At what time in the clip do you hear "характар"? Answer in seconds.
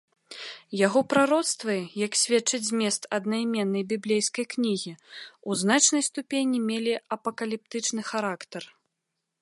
8.11-8.63